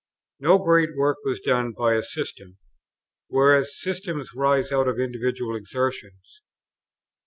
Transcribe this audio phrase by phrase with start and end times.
[0.39, 2.57] No great work was done by a system;
[3.27, 6.41] whereas systems rise out of individual exertions.